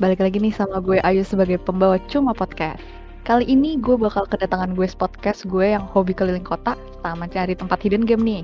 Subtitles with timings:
[0.00, 2.80] balik lagi nih sama gue Ayu sebagai pembawa Cuma Podcast.
[3.28, 6.72] Kali ini gue bakal kedatangan gue podcast gue yang hobi keliling kota
[7.04, 8.42] sama cari tempat hidden game nih.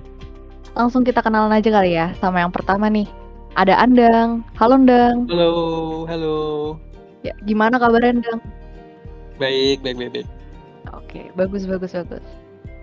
[0.77, 3.09] Langsung kita kenalan aja kali ya sama yang pertama nih.
[3.57, 4.45] Ada Andang.
[4.61, 5.25] Halo Andang.
[5.33, 5.53] Halo,
[6.05, 6.37] halo.
[7.25, 8.41] Ya, gimana kabarnya Andang?
[9.41, 10.29] Baik, baik, baik, baik.
[10.93, 12.25] Oke, bagus bagus bagus.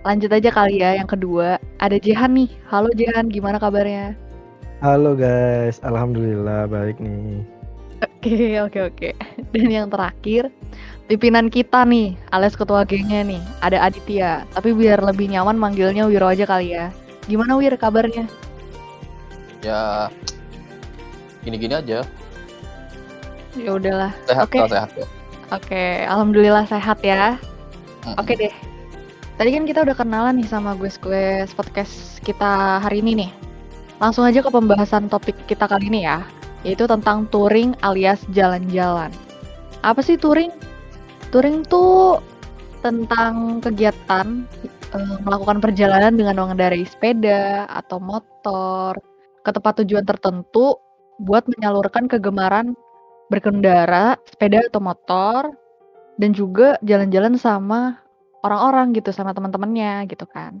[0.02, 1.62] Lanjut aja kali ya yang kedua.
[1.78, 2.50] Ada Jehan nih.
[2.66, 4.18] Halo Jehan, gimana kabarnya?
[4.82, 7.53] Halo guys, alhamdulillah baik nih.
[8.04, 9.08] Oke, oke, oke.
[9.52, 10.52] Dan yang terakhir,
[11.08, 14.44] pimpinan kita nih, alias ketua gengnya nih, ada Aditya.
[14.52, 16.92] Tapi biar lebih nyaman manggilnya Wiro aja kali ya.
[17.24, 18.28] Gimana Wir kabarnya?
[19.64, 20.12] ya
[21.40, 22.04] gini-gini aja
[23.56, 24.12] Ya udahlah.
[24.28, 24.60] sehat Oke.
[24.60, 25.08] kok sehat kok
[25.52, 27.40] Oke, alhamdulillah sehat ya.
[28.20, 28.52] Oke deh.
[29.40, 33.30] Tadi kan kita udah kenalan nih sama gue gue podcast kita hari ini nih.
[34.02, 36.26] Langsung aja ke pembahasan topik kita kali ini ya,
[36.64, 39.12] yaitu tentang touring alias jalan-jalan.
[39.84, 40.50] Apa sih touring?
[41.28, 42.24] Touring tuh
[42.80, 44.44] tentang kegiatan
[44.96, 48.96] eh, melakukan perjalanan dengan mengendarai sepeda atau motor
[49.44, 50.80] ke tempat tujuan tertentu
[51.20, 52.72] buat menyalurkan kegemaran
[53.32, 55.52] berkendara, sepeda atau motor,
[56.20, 57.98] dan juga jalan-jalan sama
[58.44, 60.60] orang-orang gitu, sama teman-temannya gitu kan.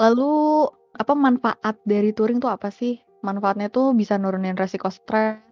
[0.00, 0.66] Lalu
[0.98, 2.96] apa manfaat dari touring tuh apa sih?
[3.24, 5.42] Manfaatnya tuh bisa nurunin resiko stres,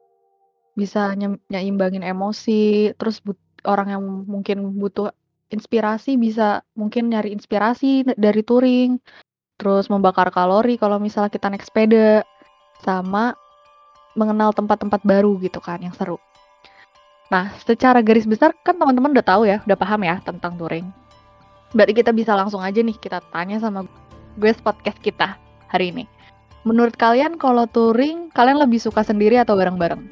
[0.78, 3.18] bisa nyem- nyeimbangin emosi, terus
[3.66, 5.10] orang yang mungkin butuh
[5.50, 8.98] inspirasi bisa mungkin nyari inspirasi dari touring,
[9.58, 12.22] terus membakar kalori kalau misalnya kita naik sepeda,
[12.82, 13.34] sama
[14.14, 16.20] mengenal tempat-tempat baru gitu kan yang seru.
[17.26, 20.86] Nah, secara garis besar kan teman-teman udah tahu ya, udah paham ya tentang touring.
[21.74, 23.82] Berarti kita bisa langsung aja nih kita tanya sama
[24.38, 25.34] gue podcast kita
[25.66, 26.04] hari ini.
[26.66, 30.02] Menurut kalian kalau touring, kalian lebih suka sendiri atau bareng-bareng?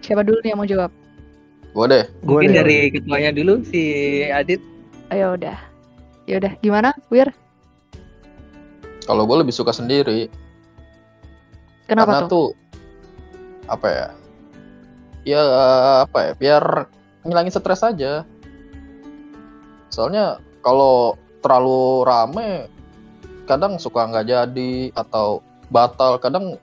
[0.00, 0.92] Siapa dulu nih yang mau jawab?
[1.68, 3.82] gue deh Gua Mungkin deh, dari ketuanya dulu si
[4.32, 4.58] Adit.
[5.12, 5.54] Ayo udah.
[6.24, 7.28] Ya udah, gimana, Wir?
[9.08, 10.28] kalau gue lebih suka sendiri
[11.88, 12.28] Kenapa karena tuh?
[12.28, 12.48] tuh
[13.64, 14.06] apa ya
[15.24, 15.40] ya
[16.04, 16.64] apa ya biar
[17.24, 18.28] ngilangin stres aja
[19.88, 22.50] soalnya kalau terlalu rame
[23.48, 26.56] kadang suka nggak jadi atau batal kadang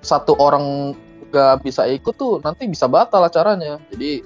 [0.00, 0.94] satu orang
[1.28, 4.24] nggak bisa ikut tuh nanti bisa batal acaranya jadi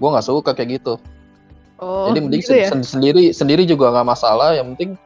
[0.00, 0.96] gue nggak suka kayak gitu
[1.80, 2.68] Oh, jadi mending gitu ya?
[2.68, 5.00] sen- sendiri sendiri juga nggak masalah yang penting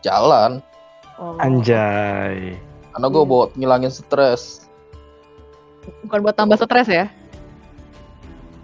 [0.00, 0.64] jalan
[1.18, 2.56] Oh, Anjay.
[2.94, 3.32] karena gue Hmm.
[3.32, 4.64] buat ngilangin stres
[6.04, 7.06] bukan buat tambah stres ya?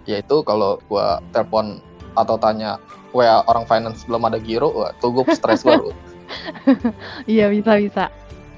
[0.05, 1.81] yaitu kalau gua telepon
[2.13, 2.77] atau tanya
[3.09, 5.89] WA orang finance belum ada giro, wah tuh gue stres baru.
[7.31, 8.03] Iya, bisa bisa.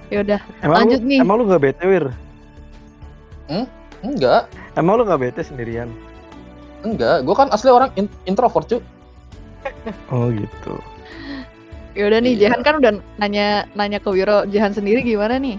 [0.08, 1.20] Ya udah, Emang Lanjut lu, nih.
[1.20, 2.06] Emang lu gak bete Wir?
[3.98, 4.46] Enggak,
[4.78, 5.90] Emang lu gak bete sendirian?
[6.86, 7.26] enggak.
[7.26, 8.80] Gue kan asli orang in- introvert cuy.
[10.14, 10.78] Oh gitu.
[11.98, 12.54] ya udah nih Iya.
[12.54, 15.58] Jahan kan udah nanya nanya ke Wiro, Jahan sendiri gimana nih?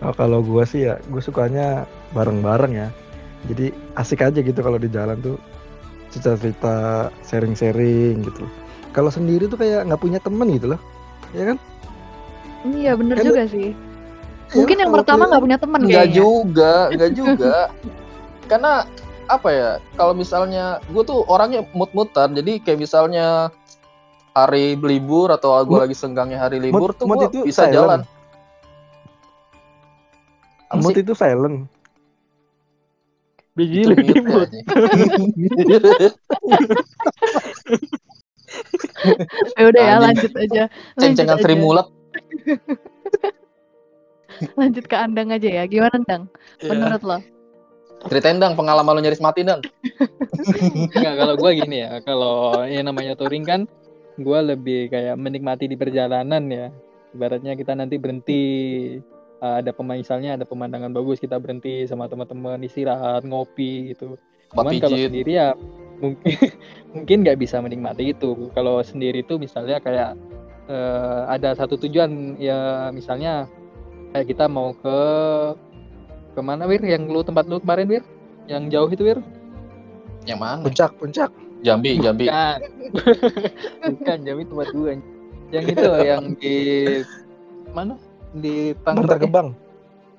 [0.00, 1.84] Oh, kalau gua sih ya, gue sukanya
[2.16, 2.88] bareng-bareng ya.
[3.46, 5.36] Jadi asik aja gitu kalau di jalan tuh
[6.08, 8.48] cerita-cerita, sharing-sharing gitu.
[8.96, 10.80] Kalau sendiri tuh kayak nggak punya temen gitu loh,
[11.32, 11.58] ya kan?
[12.64, 13.68] Iya bener Kan- juga sih.
[14.48, 16.16] Mungkin Ya, yang pertama nggak punya teman Enggak kayaknya.
[16.16, 17.56] juga, enggak juga.
[18.48, 18.72] Karena
[19.28, 19.70] apa ya?
[19.92, 23.52] Kalau misalnya gue tuh orangnya mut-mutan, jadi kayak misalnya
[24.32, 27.74] hari libur atau gue lagi senggangnya hari libur tuh mood gue itu bisa silent.
[27.76, 28.00] jalan.
[30.68, 31.02] Apa Mood sih?
[31.02, 31.58] itu silent.
[33.52, 34.48] Biji Itu mute
[39.58, 40.62] ya, udah ya lanjut aja.
[40.98, 41.38] Ceng-cengan.
[41.38, 41.86] Sri Mulat.
[44.54, 45.64] Lanjut ke Andang aja ya.
[45.66, 46.22] Gimana Andang?
[46.62, 46.70] Iya.
[46.70, 47.18] Menurut lo?
[48.06, 49.58] Ceritain dang pengalaman lo nyaris mati dang.
[50.94, 53.66] Enggak, kalau gua gini ya, kalau yang namanya touring kan
[54.22, 56.70] gua lebih kayak menikmati di perjalanan ya.
[57.10, 58.42] Ibaratnya kita nanti berhenti
[59.42, 64.14] uh, ada pemain misalnya ada pemandangan bagus kita berhenti sama teman-teman istirahat ngopi gitu.
[64.54, 65.58] Cuman kalau sendiri ya
[65.98, 66.34] mungkin
[66.94, 68.50] mungkin nggak bisa menikmati itu.
[68.54, 70.14] Kalau sendiri tuh misalnya kayak
[70.70, 73.46] eh, ada satu tujuan ya misalnya
[74.14, 74.98] kayak kita mau ke
[76.34, 76.82] ke mana Wir?
[76.82, 78.04] Yang lu tempat lu kemarin Wir?
[78.48, 79.18] Yang jauh itu Wir?
[80.24, 80.62] Yang mana?
[80.64, 81.30] Puncak, puncak.
[81.66, 82.30] Jambi, Jambi.
[82.30, 82.58] Bukan.
[83.98, 84.94] Bukan Jambi tempat gua.
[85.48, 86.56] Yang itu loh, yang di
[87.72, 87.94] mana?
[88.36, 89.22] Di Bantar Tangerang.
[89.24, 89.48] Gebang.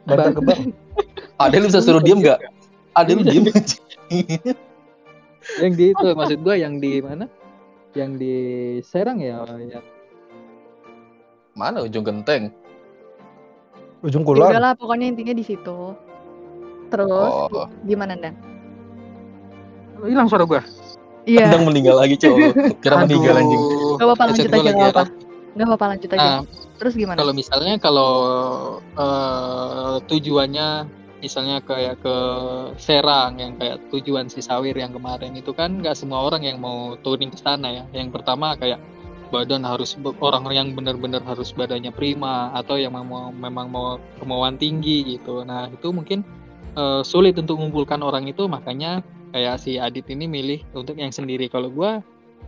[0.03, 0.61] Bantar Ban- Gebang.
[1.39, 2.39] Ada lu bisa suruh diem nggak?
[2.97, 3.45] Ada lu diem.
[5.57, 7.25] yang di itu maksud gua yang di mana?
[7.97, 8.35] Yang di
[8.85, 9.81] Serang ya, yang
[11.57, 12.53] Mana ujung genteng?
[13.99, 14.47] Ujung Ya kulon.
[14.47, 15.97] udahlah pokoknya intinya di situ.
[16.89, 18.37] Terus Oh, gimana Dan?
[19.99, 20.63] Hilang suara gua.
[21.27, 21.51] Iya.
[21.51, 22.55] Andang meninggal lagi, cowok.
[22.83, 23.61] Kira meninggal anjing.
[23.99, 25.03] Gak apa-apa lanjut aja lagi gak apa.
[25.03, 25.07] error.
[25.49, 26.19] Gak apa-apa lanjut aja.
[26.23, 26.39] Nah,
[26.79, 27.17] Terus gimana?
[27.19, 28.11] kalau misalnya kalau
[28.79, 30.67] eh, tujuannya
[31.19, 32.16] misalnya kayak ke
[32.80, 36.95] Serang yang kayak tujuan si Sawir yang kemarin itu kan nggak semua orang yang mau
[37.04, 37.83] touring ke sana ya.
[37.92, 38.80] Yang pertama kayak
[39.30, 45.06] badan harus orang yang benar-benar harus badannya prima atau yang mau memang mau kemauan tinggi
[45.18, 45.45] gitu.
[45.45, 46.25] Nah, itu mungkin
[46.74, 51.45] eh, sulit untuk mengumpulkan orang itu makanya kayak si Adit ini milih untuk yang sendiri.
[51.48, 52.01] Kalau gua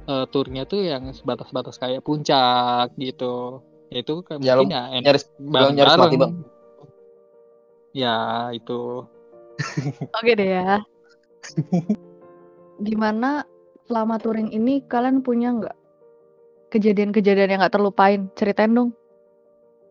[0.10, 3.62] eh, turnya tuh yang sebatas-batas kayak puncak gitu.
[3.92, 6.34] Itu kan Ya, mungkin ya Nyaris bilang nyaris mati, Bang.
[7.92, 9.04] Ya, itu.
[10.18, 10.80] Oke deh ya.
[12.82, 13.44] Gimana
[13.86, 15.78] selama touring ini kalian punya nggak
[16.72, 18.32] kejadian-kejadian yang nggak terlupain?
[18.40, 18.90] Ceritain dong.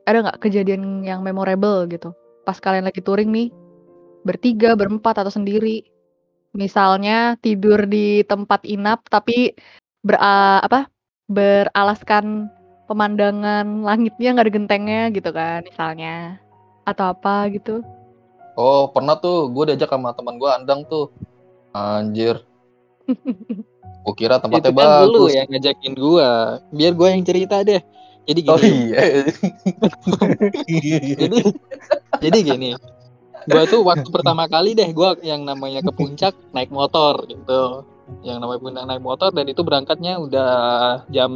[0.09, 2.17] Ada nggak kejadian yang memorable gitu?
[2.49, 3.49] Pas kalian lagi touring nih,
[4.25, 5.85] bertiga, berempat atau sendiri.
[6.57, 9.55] Misalnya tidur di tempat inap tapi
[10.03, 10.89] ber apa
[11.31, 12.51] beralaskan
[12.91, 16.43] pemandangan langitnya nggak ada gentengnya gitu kan misalnya
[16.91, 17.81] atau apa gitu.
[18.59, 21.09] Oh, pernah tuh gue diajak sama teman gue Andang tuh.
[21.71, 22.43] Anjir.
[24.01, 25.33] Gue kira tempatnya itu kan lu bagus.
[25.37, 26.31] yang ngajakin gua.
[26.73, 27.81] Biar gua yang cerita deh.
[28.25, 28.53] Jadi gini.
[28.53, 29.01] Oh iya.
[31.21, 31.39] Jadi
[32.21, 32.71] jadi gini.
[33.49, 37.85] Gua tuh waktu pertama kali deh gua yang namanya ke puncak naik motor gitu.
[38.25, 40.53] Yang namanya puncak naik motor dan itu berangkatnya udah
[41.13, 41.31] jam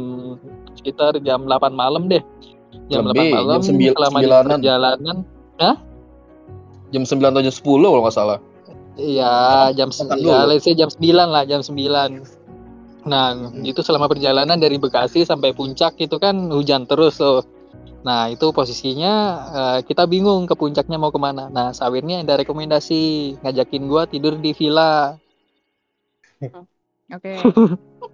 [0.75, 2.21] sekitar jam 8 malam deh.
[2.89, 5.17] Jam Lebih, 8 malam jam sembil- selama di sembilanan.
[5.55, 5.75] Perjalanan
[6.93, 8.39] jam 9 atau jam 10 kalau nggak salah.
[8.95, 9.91] Iya, jam
[10.23, 12.23] ya, let's say jam 9 lah, jam 9.
[13.05, 13.27] Nah,
[13.61, 17.43] itu selama perjalanan dari Bekasi sampai puncak itu kan hujan terus tuh.
[18.07, 19.13] Nah, itu posisinya
[19.51, 21.51] eh, kita bingung ke puncaknya mau ke mana.
[21.51, 25.19] Nah, Sawirnya ada rekomendasi ngajakin gua tidur di villa.
[27.11, 27.33] Oke.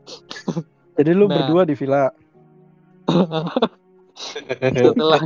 [0.97, 1.35] Jadi lu Nah.
[1.39, 2.09] berdua di villa.
[4.21, 5.19] Setelah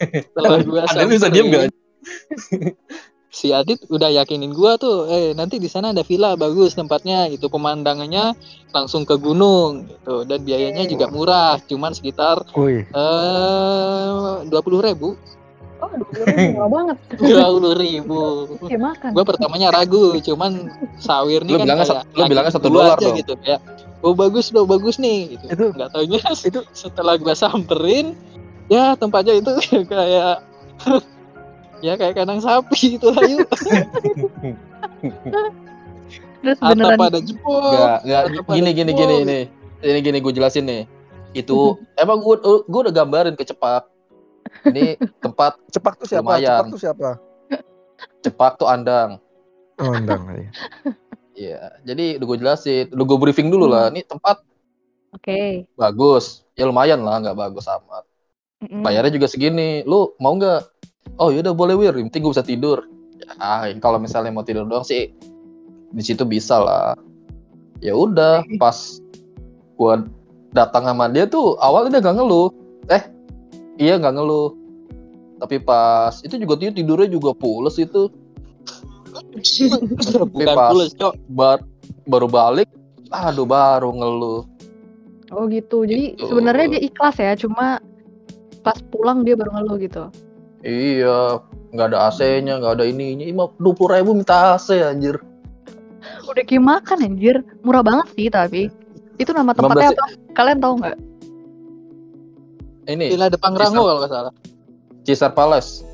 [0.00, 1.68] setelah gua Anda bisa diem nggak?
[3.28, 7.52] Si Adit udah yakinin gua tuh, eh nanti di sana ada villa bagus tempatnya gitu,
[7.52, 8.32] pemandangannya
[8.72, 14.08] langsung ke gunung gitu dan biayanya juga murah, cuman sekitar eh
[14.48, 15.12] dua puluh ribu,
[15.78, 16.96] Oh, dua ribu murah banget.
[17.22, 18.20] dua puluh ribu.
[18.66, 19.10] Makan.
[19.14, 20.66] Gua pertamanya ragu, cuman
[20.98, 23.14] Sawir nih Lu kan bilangnya kayak lu bilangnya satu dolar aja dong.
[23.14, 23.60] gitu kayak,
[24.02, 25.44] oh bagus loh bagus nih gitu.
[25.50, 28.14] Itu- nggak taunya itu- setelah gua samperin,
[28.70, 29.50] ya tempatnya itu
[29.90, 30.42] kayak
[31.86, 33.38] ya kayak kandang sapi itu ayo
[36.38, 37.74] Terus atap beneran pada jebol
[38.06, 39.40] Atap pada gini gini gini ini.
[39.78, 40.82] Ini gini gue jelasin nih.
[41.34, 43.86] Itu emang gue gue udah gambarin ke Cepak.
[44.66, 46.24] Ini tempat cepak tuh siapa?
[46.24, 46.46] Lumayan.
[46.46, 47.10] Cepak tuh siapa?
[48.22, 49.18] Cepak tuh Andang.
[49.78, 50.26] Oh, Endang.
[51.38, 51.78] Iya.
[51.86, 53.94] Jadi udah gue jelasin, udah gue briefing dulu lah.
[53.94, 54.42] Ini tempat
[55.14, 55.70] Oke.
[55.78, 58.02] bagus, ya lumayan lah, nggak bagus amat.
[58.66, 58.82] Mm-mm.
[58.82, 59.86] Bayarnya juga segini.
[59.86, 60.66] Lu mau nggak?
[61.22, 62.82] Oh yaudah boleh wir, yang penting gue bisa tidur.
[63.22, 65.14] Ya, kalau misalnya mau tidur doang sih,
[65.94, 66.98] di situ bisa lah.
[67.78, 68.98] Ya udah, pas
[69.78, 70.02] gua
[70.50, 72.48] datang sama dia tuh awalnya dia nggak ngeluh.
[72.90, 73.02] Eh,
[73.78, 74.54] iya nggak ngeluh.
[75.38, 78.10] Tapi pas itu juga tidurnya juga pules itu.
[80.34, 81.62] bukan pules cok Bar,
[82.08, 82.68] baru balik,
[83.10, 84.42] aduh baru ngeluh.
[85.28, 85.84] Oh gitu.
[85.84, 86.24] Jadi Gitu.
[86.28, 87.80] sebenarnya dia ikhlas ya, cuma
[88.64, 90.08] pas pulang dia baru ngeluh gitu.
[90.64, 91.38] Iya,
[91.70, 93.24] nggak ada AC-nya, nggak ada ininya.
[93.24, 95.20] Ima dua puluh ribu minta AC anjir.
[96.26, 97.44] Udah kayak makan anjir.
[97.62, 98.72] Murah banget sih tapi.
[99.18, 100.06] Itu nama tempatnya 15 apa?
[100.38, 100.96] Kalian tahu nggak?
[102.88, 104.32] Ini Villa Depang Rango kalau nggak salah
[105.04, 105.87] Caesar Palace.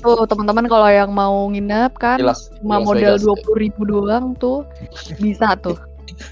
[0.00, 3.58] Tuh teman-teman kalau yang mau nginep kan Di Las- cuma di Las modal dua puluh
[3.60, 4.64] ribu doang tuh
[5.20, 5.76] bisa tuh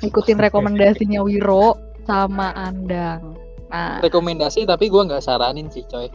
[0.00, 1.76] ikutin rekomendasinya Wiro
[2.08, 3.36] sama Andang.
[3.68, 6.08] Nah rekomendasi tapi gua nggak saranin sih coy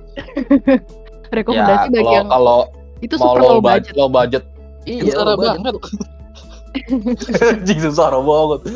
[1.37, 2.59] rekomendasi Ya, bagi kalau yang kalau
[2.97, 4.43] itu mau super low low budget, low budget.
[4.87, 5.57] Iya, Iya, Sarah low budget.
[5.61, 5.75] banget.
[7.57, 8.61] Anjing susah banget.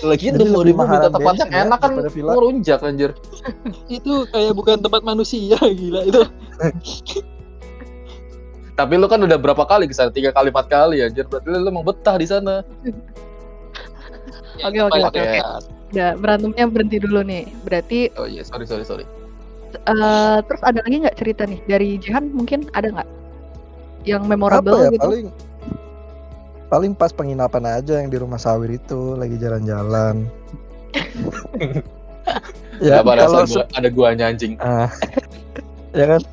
[0.00, 3.10] Lagi Jadi tuh mau lebih ribu minta mahalan tempatnya bensin ya enak kan ngerunjak anjir.
[4.00, 6.22] Itu kayak bukan tempat manusia gila itu.
[8.72, 10.08] Tapi lu kan udah berapa kali ke sana?
[10.08, 11.28] Tiga kali, empat kali anjir.
[11.28, 12.64] Berarti lu emang betah di sana.
[14.64, 15.20] Oke, oke, oke.
[15.20, 15.60] Ya,
[15.92, 17.44] Udah berantemnya berhenti dulu nih.
[17.68, 19.04] Berarti Oh iya, sorry sorry sorry.
[19.72, 23.08] eh, terus ada lagi nggak cerita nih dari Jihan mungkin ada nggak
[24.04, 25.04] yang Apa memorable ya gitu?
[25.04, 25.26] paling
[26.72, 30.24] paling pas penginapan aja yang di rumah Sawir itu lagi jalan-jalan.
[32.80, 34.56] ya Gak kalau gua, ada guanya anjing.
[34.56, 34.88] Ah.
[35.98, 36.24] ya kan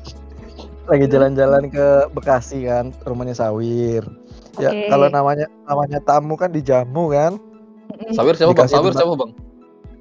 [0.88, 4.02] lagi jalan-jalan ke Bekasi kan rumahnya Sawir
[4.58, 4.88] ya Oke.
[4.90, 7.36] kalau namanya namanya tamu kan dijamu kan.
[8.16, 8.64] Sawir siapa bang?
[8.64, 9.02] Dikasih Sawir tempat.
[9.04, 9.30] siapa bang?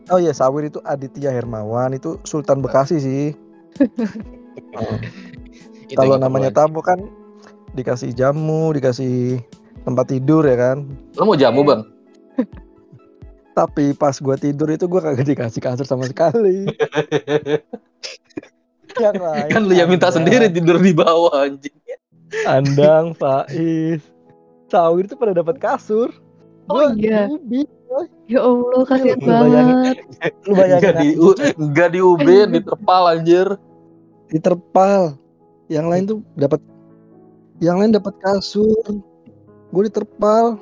[0.10, 3.25] oh iya Sawir itu Aditya Hermawan itu Sultan Bekasi sih
[5.89, 7.01] Itu kalau namanya tamu kan
[7.74, 9.41] dikasih jamu dikasih
[9.89, 10.86] tempat tidur ya kan?
[11.17, 11.81] Lo mau jamu bang?
[13.58, 16.63] tapi pas gua tidur itu gua kagak dikasih kasur sama sekali
[19.03, 21.75] yang lain Kan lu yang minta sendiri tidur di bawah anjing.
[22.48, 24.01] Andang Faiz
[24.69, 26.13] Sawir itu pada dapat kasur
[26.69, 27.25] Oh Gua iya.
[27.25, 27.65] ubi.
[28.29, 29.98] Ya Allah, kasihan banget.
[30.46, 31.08] lu bayangin Enggak di
[31.58, 33.48] enggak di UB di terpal anjir.
[34.29, 35.17] di terpal
[35.67, 36.62] yang lain tuh dapat
[37.58, 38.77] yang lain dapat kasur
[39.69, 40.57] gue di terpal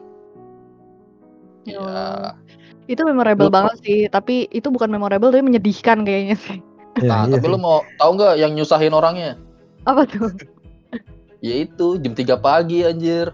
[1.63, 2.03] Ya Ya.
[2.87, 6.63] Itu memorable Lu- banget sih, tapi itu bukan memorable tapi menyedihkan kayaknya sih.
[7.03, 7.51] nah, iya tapi sih.
[7.51, 9.35] lu mau tahu nggak yang nyusahin orangnya?
[9.83, 10.31] Apa tuh?
[11.37, 13.29] Ya itu jam 3 pagi anjir.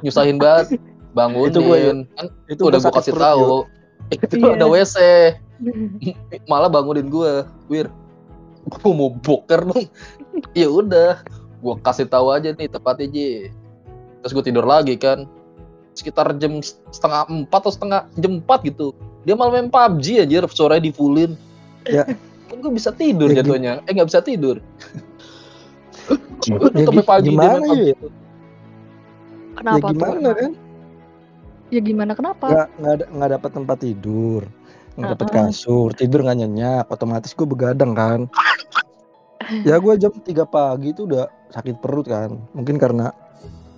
[0.00, 0.80] Nyusahin banget.
[1.12, 1.52] Bangunin.
[1.52, 1.98] Itu Yun.
[2.16, 3.68] kan itu udah sakit kasih tahu.
[4.24, 4.56] Itu Iya.
[4.56, 4.96] ada WC.
[6.46, 7.92] Malah bangunin gua, Wir.
[8.64, 9.92] Gua mau boker dong.
[10.56, 11.20] Ya udah,
[11.60, 13.28] gua kasih tahu aja nih tepatnya Ji.
[14.20, 15.24] Terus gua tidur lagi kan.
[15.92, 16.60] Sekitar jam
[16.92, 18.92] setengah empat atau setengah jam empat gitu.
[19.24, 21.32] Dia malah main PUBG aja, sore di fullin.
[21.84, 22.04] Ya.
[22.46, 23.80] Kan gua bisa tidur Ya, jatuhnya.
[23.84, 24.60] Eh nggak bisa tidur.
[26.46, 27.80] Ya, sampai gi- pagi dia main gimana PUBG.
[27.82, 27.96] ya?
[29.56, 30.34] Kenapa ya gimana tuh?
[30.36, 30.52] kan
[31.66, 32.44] Ya gimana kenapa?
[32.46, 34.42] nggak nggak ada nggak dapat tempat tidur
[34.94, 35.36] nggak dapat Uh-uh.
[35.42, 38.20] kasur tidur nggak nyenyak otomatis gue begadang kan
[39.60, 43.10] ya gue jam 3 pagi itu udah sakit perut kan mungkin karena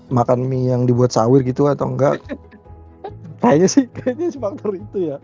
[0.08, 2.20] makan mie yang dibuat sawir gitu atau enggak?
[3.40, 5.16] Kayaknya sih kayaknya sih faktor itu ya.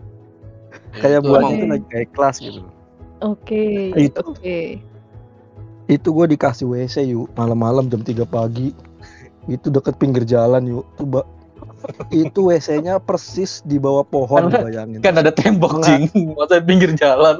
[0.95, 2.61] Kayak Itu buatnya emang- itu lagi kayak kelas gitu.
[3.17, 4.19] Oke, Itu.
[4.23, 4.59] oke.
[5.85, 8.73] itu gue dikasih WC yuk malam-malam jam 3 pagi.
[9.45, 11.29] Itu deket pinggir jalan yuk tuh ba-
[12.09, 14.99] itu WC-nya persis di bawah pohon Kan- bayangin.
[14.99, 16.09] kan ada tembok Enggak.
[16.09, 17.37] cing masa pinggir jalan.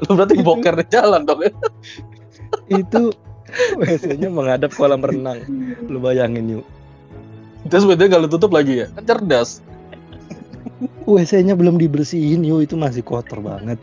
[0.00, 1.52] Lu berarti boker di jalan dong ya.
[2.70, 3.12] Itu
[3.80, 5.40] WC-nya menghadap kolam renang.
[5.86, 6.66] Lu bayangin yuk.
[7.66, 8.86] Terus beda gak lu tutup lagi ya?
[8.92, 9.60] Kan cerdas.
[11.08, 12.64] WC-nya belum dibersihin yuk.
[12.64, 13.80] Itu masih kotor banget.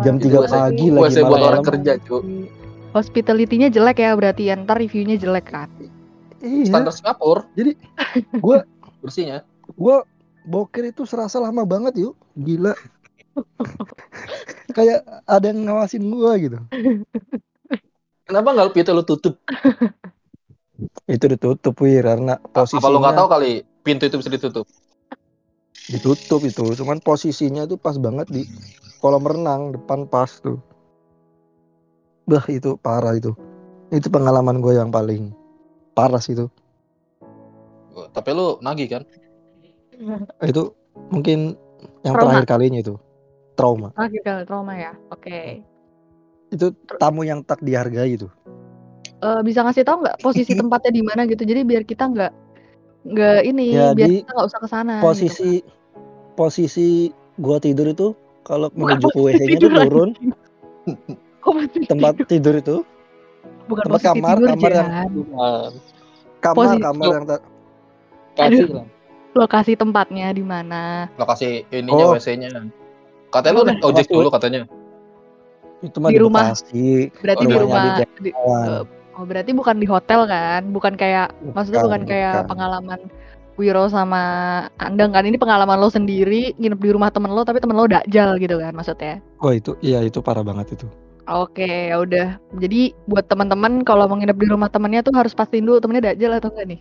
[0.00, 1.68] Jam Itu 3 WC pagi WC lagi buat orang malam.
[1.68, 2.48] kerja cuy
[2.92, 4.54] Hospitality-nya jelek ya berarti ya.
[4.54, 5.68] Ntar reviewnya jelek kan.
[6.40, 6.68] iya.
[6.68, 7.44] Standar Singapura.
[7.52, 7.76] Jadi,
[8.44, 8.64] gua-
[9.00, 9.44] bersihnya.
[9.72, 10.04] gua
[10.42, 12.14] boker itu serasa lama banget yuk.
[12.34, 12.72] Gila.
[14.72, 16.60] Kayak ada yang ngawasin gua gitu
[18.32, 19.36] kenapa nggak lu pintu lu tutup?
[21.14, 23.50] Itu ditutup wir karena posisinya apa lu nggak tahu kali
[23.84, 24.66] pintu itu bisa ditutup?
[25.92, 28.42] Ditutup itu cuman posisinya tuh pas banget di
[28.98, 30.58] kolam renang depan pas tuh.
[32.26, 33.36] Bah itu parah itu.
[33.92, 35.30] Itu pengalaman gue yang paling
[35.92, 36.48] parah sih itu.
[37.92, 39.02] Tapi lu nagih kan?
[40.42, 40.72] Itu
[41.12, 41.54] mungkin
[42.02, 42.42] yang Trauma.
[42.42, 42.94] terakhir kalinya itu.
[43.54, 43.92] Trauma.
[43.94, 44.92] Terakhir kali trauma ya.
[45.12, 45.62] Oke.
[46.52, 46.66] Itu
[46.96, 48.28] tamu yang tak dihargai itu
[49.18, 51.40] Eh, bisa ngasih tahu nggak posisi tempatnya di mana gitu?
[51.40, 52.32] Jadi biar kita nggak
[53.04, 54.92] nggak ini, biar Jadi, kita nggak usah ke sana.
[54.92, 55.04] gitu.
[55.04, 55.50] posisi
[56.32, 56.88] posisi
[57.36, 59.78] gua tidur itu kalau menuju ke WC-nya lagi.
[59.84, 60.10] turun
[61.86, 62.54] tempat tidur.
[62.56, 62.76] itu
[63.64, 64.90] bukan tempat kamar- tidur kamar yang-
[66.36, 67.40] kamar Posisi- kamar yang tak
[68.34, 68.74] kasih Aduh.
[68.74, 68.86] lah
[69.32, 71.08] Lokasi tempatnya di mana?
[71.14, 72.12] lokasi ininya Oh.
[72.12, 72.52] WC-nya
[73.30, 74.66] katanya lu naik ojek dulu katanya
[75.82, 76.44] itu mah Di di, rumah.
[76.50, 76.88] Bekasi
[77.22, 77.82] Berarti di rumah.
[78.22, 78.82] Di- eh,
[79.18, 80.62] oh, berarti bukan di hotel kan?
[80.70, 82.48] Bukan kayak maksudnya Bukan, bukan kayak bukan.
[82.48, 83.00] pengalaman
[83.60, 84.22] Wiro sama
[84.80, 88.40] Andang kan ini pengalaman lo sendiri nginep di rumah temen lo tapi temen lo dakjal
[88.40, 89.20] gitu kan maksudnya.
[89.44, 90.86] oh itu iya itu parah banget itu
[91.22, 92.34] Oke, ya udah.
[92.58, 96.34] Jadi buat teman-teman kalau mau nginep di rumah temennya tuh harus pastiin dulu temennya dakjal
[96.34, 96.80] atau enggak nih.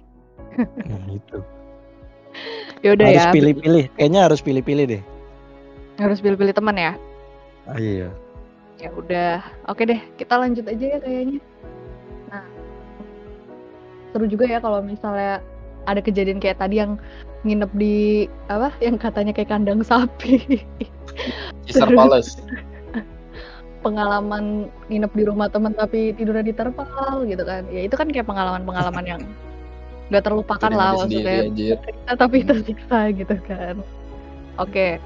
[0.90, 1.38] nah itu
[2.82, 3.30] Ya udah harus ya.
[3.30, 5.02] pilih-pilih kayaknya harus pilih-pilih deh
[6.02, 6.92] Harus pilih-pilih teman ya.
[7.70, 8.10] ah, iya
[8.82, 9.46] Ya udah.
[9.70, 11.38] Oke deh, kita lanjut aja ya kayaknya.
[12.34, 12.46] Nah.
[14.12, 15.40] Seru juga ya kalau misalnya
[15.86, 16.98] ada kejadian kayak tadi yang
[17.46, 20.66] nginep di apa yang katanya kayak kandang sapi.
[21.70, 21.98] Caesar Terus.
[21.98, 22.32] Palace
[23.86, 27.70] Pengalaman nginep di rumah temen tapi tidurnya di terpal gitu kan.
[27.70, 29.22] Ya itu kan kayak pengalaman-pengalaman yang
[30.10, 31.42] nggak terlupakan lah sendiri, maksudnya.
[31.50, 31.78] anjir.
[31.78, 33.76] Tersiksa tapi tersiksa gitu kan.
[34.58, 34.98] Oke.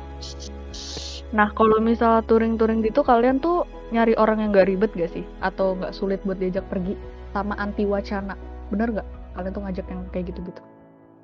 [1.33, 5.25] Nah kalau misal touring-touring gitu kalian tuh nyari orang yang gak ribet gak sih?
[5.41, 6.93] Atau nggak sulit buat diajak pergi
[7.33, 8.37] sama anti wacana?
[8.69, 9.07] Bener nggak?
[9.35, 10.61] Kalian tuh ngajak yang kayak gitu-gitu?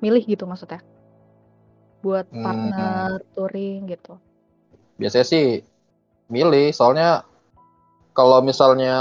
[0.02, 0.82] Milih gitu maksudnya?
[2.02, 2.42] Buat Hmm.
[2.42, 4.18] partner touring gitu.
[4.92, 5.46] biasanya sih
[6.30, 7.26] milih soalnya
[8.14, 8.94] kalau misalnya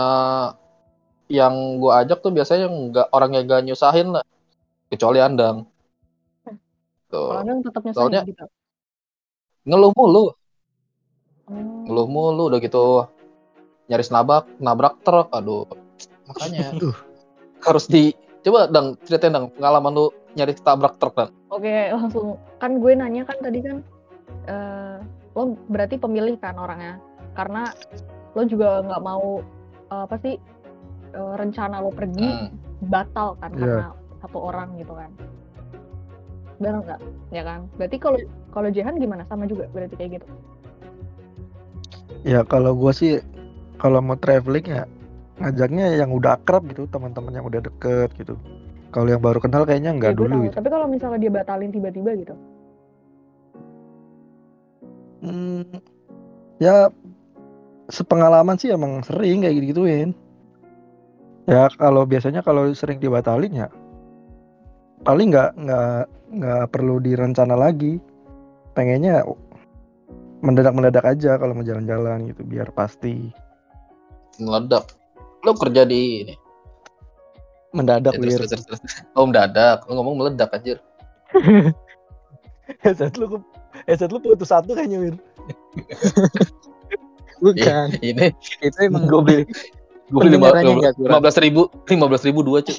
[1.30, 4.26] yang gua ajak tuh biasanya nggak orang yang gak nyusahin lah
[4.90, 5.68] kecuali andang
[7.12, 8.46] Kalau tuh Anda tetap nyusahin Soalnya- gitu.
[9.62, 10.34] ngeluh mulu
[11.52, 11.84] Hmm.
[11.84, 13.06] ngeluh mulu udah gitu.
[13.92, 15.68] Nyaris nabrak nabrak truk aduh.
[16.32, 16.96] Makanya Aduh.
[17.62, 21.32] harus di coba dang ceritain dang pengalaman lu nyaris tabrak truk dang.
[21.52, 22.40] Oke, langsung.
[22.58, 23.84] Kan gue nanya kan tadi kan
[24.48, 24.98] eh
[25.36, 27.04] lo berarti pemilih kan orangnya?
[27.36, 27.68] Karena
[28.32, 29.44] lo juga nggak mau
[29.92, 30.36] eh, apa sih
[31.12, 32.50] eh, rencana lo pergi Hmm.
[32.88, 33.60] batal kan Iya.
[33.60, 33.88] karena
[34.24, 35.12] satu orang gitu kan?
[36.58, 37.00] Benar nggak?
[37.30, 37.68] Ya kan?
[37.76, 39.28] Berarti kalau kalau Jehan gimana?
[39.28, 40.28] Sama juga berarti kayak gitu
[42.22, 43.18] Ya kalau gua sih
[43.78, 44.84] kalau mau traveling ya
[45.42, 48.38] ngajaknya yang udah akrab gitu, teman-teman yang udah deket gitu.
[48.94, 50.44] Kalau yang baru kenal kayaknya Ya, nggak gue dulu tahu.
[50.46, 50.56] gitu.
[50.60, 52.36] tapi kalau misalnya dia batalin tiba-tiba gitu
[55.22, 55.62] Hmm,
[56.58, 56.90] ya
[57.88, 60.10] sepengalaman sih emang sering kayak gitu-gituin.
[61.46, 63.68] Ya kalau biasanya kalau sering dibatalin ya
[65.02, 66.02] paling nggak nggak
[66.38, 68.02] nggak perlu direncana lagi.
[68.74, 69.22] Pengennya
[70.42, 73.30] mendadak-mendadak aja kalau mau jalan-jalan gitu biar pasti.
[74.42, 74.90] meledak
[75.46, 76.36] lu kerja di ini
[77.72, 78.94] Mendadak Ya, terus, terus, terus, terus.
[79.14, 80.82] oh mendadak lu ngomong meledak anjir
[82.84, 83.40] Headset lu
[83.86, 85.16] headset lu putus satu kayaknya wir.
[87.44, 87.88] Bukan.
[88.06, 88.32] ini
[88.62, 89.44] Itu emang gue beli
[90.12, 92.76] gue beli lima belas ribu lima belas ribu dua cuy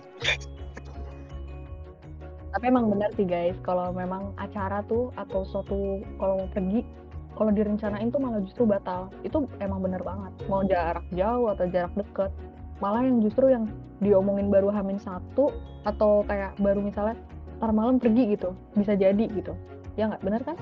[2.52, 6.84] tapi emang benar sih guys kalau memang acara tuh atau suatu kalau mau pergi
[7.32, 9.08] kalau direncanain tuh malah justru batal.
[9.24, 10.32] Itu emang bener banget.
[10.46, 12.30] Mau jarak jauh atau jarak deket.
[12.78, 13.70] Malah yang justru yang
[14.02, 15.54] diomongin baru hamin satu
[15.86, 17.16] atau kayak baru misalnya
[17.58, 18.52] ntar malam pergi gitu.
[18.76, 19.54] Bisa jadi gitu.
[19.96, 20.22] Ya nggak?
[20.22, 20.56] Bener kan?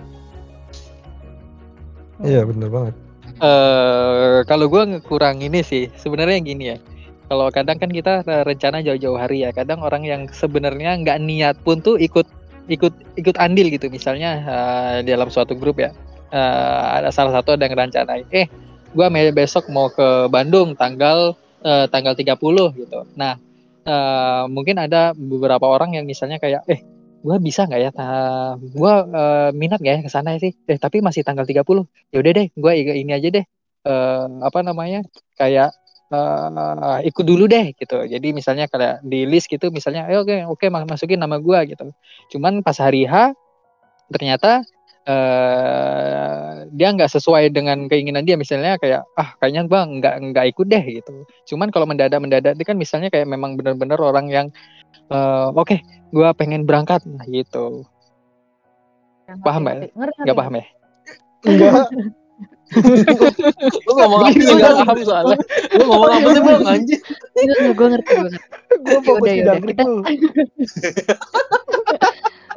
[2.20, 2.94] Iya bener banget.
[3.40, 6.78] eh kalau gua kurang ini sih sebenarnya gini ya.
[7.30, 9.50] Kalau kadang kan kita eh, rencana jauh-jauh hari ya.
[9.54, 12.28] Kadang orang yang sebenarnya nggak niat pun tuh ikut
[12.68, 13.88] ikut ikut andil gitu.
[13.88, 14.44] Misalnya
[15.00, 15.88] di dalam suatu grup ya
[16.33, 18.47] eh, ada salah satu ada yang rencanain eh
[18.90, 23.07] gua me- besok mau ke Bandung tanggal eh, tanggal 30 gitu.
[23.19, 23.37] Nah
[23.87, 26.81] eh, mungkin ada beberapa orang yang misalnya kayak eh
[27.21, 30.53] gua bisa nggak ya ta- gua eh, minat nggak ya ke sana sih?
[30.66, 33.45] Eh tapi masih tanggal 30 ya udah deh gue ini aja deh.
[33.87, 35.01] Eh apa namanya
[35.38, 35.71] kayak
[36.11, 38.03] eh ikut dulu deh gitu.
[38.07, 41.87] Jadi misalnya kayak di list gitu misalnya eh, oke oke mas- masukin nama gue gitu.
[42.35, 43.31] Cuman pas hari H
[44.11, 44.66] ternyata
[45.09, 48.37] eh dia nggak sesuai dengan keinginan dia.
[48.37, 51.25] Misalnya kayak ah kayaknya bang nggak nggak ikut deh gitu.
[51.55, 54.47] Cuman kalau mendadak mendadak itu kan misalnya kayak memang benar-benar orang yang
[55.11, 55.77] eh, oke
[56.11, 57.85] gue pengen berangkat nah gitu.
[59.31, 59.75] Yang Paham, ngerti, Mbak?
[59.79, 60.65] ngerti, ngerti, nggak paham ya?
[61.47, 61.75] Enggak.
[63.87, 64.55] lu ngomong apa sih?
[64.59, 65.37] Nggak paham soalnya.
[65.75, 66.63] Lu ngomong apa sih bang?
[66.67, 66.99] Anjir
[67.35, 68.39] ngerti gue ngerti gue ngerti.
[68.81, 70.03] Gue fokus di dangkrik kita- lu.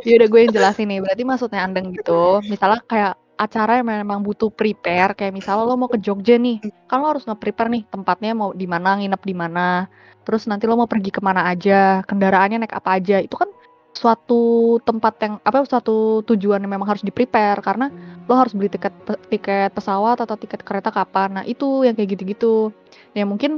[0.04, 1.00] ya udah gue yang jelasin nih.
[1.04, 5.90] Berarti maksudnya andeng gitu misalnya kayak acara yang memang butuh prepare kayak misalnya lo mau
[5.90, 9.90] ke Jogja nih kan lo harus nge-prepare nih tempatnya mau di mana nginep di mana.
[10.24, 13.20] Terus nanti lo mau pergi ke mana aja kendaraannya naik apa aja.
[13.20, 13.50] Itu kan
[13.94, 17.94] suatu tempat yang apa suatu tujuan yang memang harus di prepare karena
[18.26, 18.94] lo harus beli tiket
[19.30, 21.42] tiket pesawat atau tiket kereta kapan.
[21.42, 22.72] Nah itu yang kayak gitu-gitu.
[23.18, 23.52] Yang mungkin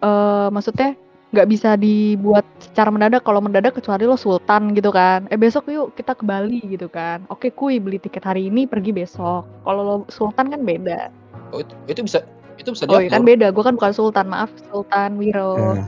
[0.00, 0.96] eh maksudnya
[1.30, 3.22] nggak bisa dibuat secara mendadak.
[3.22, 5.30] Kalau mendadak kecuali lo sultan gitu kan.
[5.30, 7.22] Eh besok yuk kita ke Bali gitu kan.
[7.30, 9.46] Oke kuy beli tiket hari ini pergi besok.
[9.66, 11.10] Kalau lo sultan kan beda.
[11.50, 12.22] Oh, itu, itu bisa
[12.60, 13.46] itu bisa oh iya kan diatur beda.
[13.54, 14.26] Gue kan bukan sultan.
[14.30, 15.54] Maaf sultan Wiro.
[15.58, 15.86] Ya.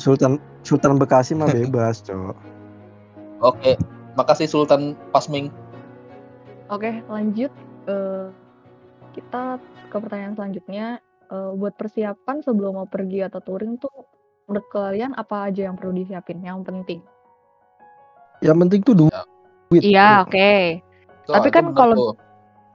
[0.00, 2.32] Sultan Sultan Bekasi mah bebas, Cok.
[3.42, 3.74] oke
[4.16, 5.52] makasih Sultan Pasming.
[6.72, 8.26] Oke lanjut Eh,
[9.10, 9.58] kita
[9.90, 10.86] ke pertanyaan selanjutnya.
[11.32, 13.90] Eh, buat persiapan sebelum mau pergi atau touring tuh
[14.44, 17.00] menurut kalian apa aja yang perlu disiapin yang penting
[18.38, 19.14] Yang penting tuh duit.
[19.78, 20.82] iya oke
[21.22, 22.18] Tuh, Tapi itu kan kalau-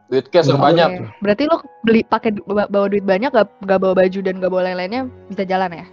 [0.08, 1.04] duit cash yang banyak Oke.
[1.20, 5.04] Berarti lo beli pakai bawa duit banyak gak, gak bawa baju dan gak bawa lain-lainnya
[5.28, 5.86] bisa jalan ya?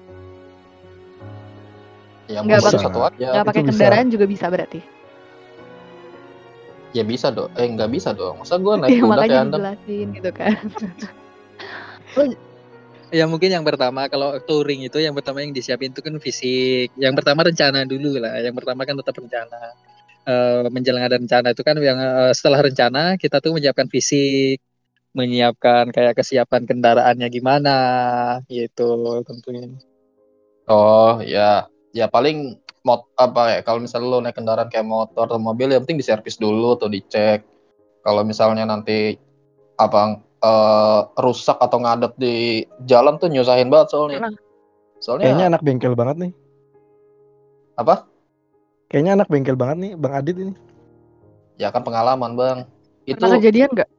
[2.26, 3.72] ya Nggak pakai- satu aja Gak pakai itu bisa.
[3.74, 4.80] kendaraan juga bisa berarti.
[6.94, 9.56] ya bisa dong eh nggak bisa dong masa gue naik Ya, kuda makanya kayak anda
[9.58, 10.54] dijelasin gitu kan.
[13.14, 16.90] Ya mungkin yang pertama kalau touring itu yang pertama yang disiapin itu kan fisik.
[16.98, 18.42] Yang pertama rencana dulu lah.
[18.42, 19.60] Yang pertama kan tetap rencana.
[20.26, 24.58] Eh menjelang ada rencana itu kan yang eh, setelah rencana kita tuh menyiapkan fisik,
[25.14, 27.78] menyiapkan kayak kesiapan kendaraannya gimana
[28.50, 29.70] gitu tentunya.
[30.66, 35.38] oh ya ya paling mot apa ya kalau misalnya lo naik kendaraan kayak motor atau
[35.38, 37.46] mobil yang penting diservis dulu atau dicek
[38.02, 39.14] kalau misalnya nanti
[39.78, 42.34] apa eh, rusak atau ngadet di
[42.84, 44.20] jalan tuh nyusahin banget soalnya.
[44.20, 44.34] Pernah.
[45.00, 46.32] Soalnya Kayaknya anak bengkel banget nih.
[47.74, 48.06] apa?
[48.86, 50.54] Kayaknya anak bengkel banget nih Bang Adit ini.
[51.56, 52.58] Ya kan pengalaman bang.
[53.04, 53.90] Itu Pernah kejadian nggak?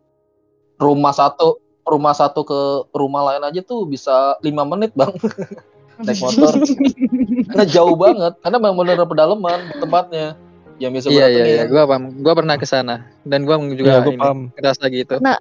[0.75, 2.59] rumah satu rumah satu ke
[2.91, 5.07] rumah lain aja tuh bisa lima menit bang
[6.03, 6.51] naik motor.
[7.47, 8.33] Karena jauh banget.
[8.39, 10.35] Karena memang bener pedalaman tempatnya.
[10.75, 11.71] Yang bisa Iya iya iya, datengin.
[11.71, 12.03] gua paham.
[12.19, 14.39] Gua pernah ke sana dan gua juga gua ini paham.
[14.51, 15.15] ngerasa gitu.
[15.19, 15.39] Nggak?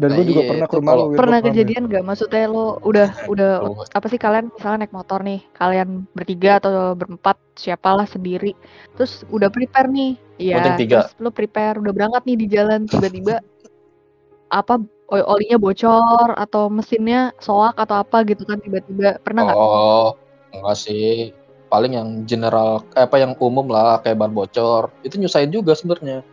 [0.00, 1.04] Dan Nah, gue juga iya, pernah ke rumah lu.
[1.12, 2.04] Wir, Pernah kejadian nggak?
[2.08, 3.50] Maksudnya lo udah udah
[3.92, 8.56] apa sih kalian misalnya naik motor nih, kalian bertiga atau berempat, siapalah sendiri,
[8.96, 10.10] terus udah prepare nih,
[10.40, 11.04] iya, tiga.
[11.04, 13.44] terus lo prepare udah berangkat nih di jalan tiba-tiba
[14.60, 14.74] apa
[15.10, 19.58] o- olinya bocor atau mesinnya soak atau apa gitu kan tiba-tiba pernah nggak?
[19.60, 20.16] Oh,
[20.54, 21.34] enggak sih.
[21.70, 24.90] Paling yang general, eh, apa yang umum lah, kayak ban bocor.
[25.06, 26.26] Itu nyusahin juga sebenarnya.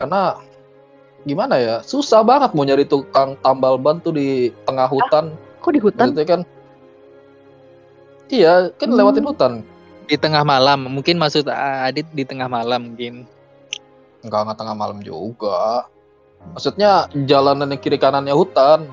[0.00, 0.40] Karena
[1.24, 4.28] gimana ya, susah banget mau nyari tukang tambal ban tuh di
[4.64, 5.32] tengah hutan.
[5.60, 6.12] Kok di hutan?
[6.12, 6.40] Gitu kan.
[8.28, 8.98] Iya, kan Hmm.
[8.98, 9.52] lewatin hutan.
[10.04, 13.24] Di tengah malam, mungkin maksud Adit di tengah malam mungkin.
[14.20, 15.88] Enggak, enggak tengah malam juga.
[16.52, 18.84] Maksudnya jalanan yang kiri kanannya hutan.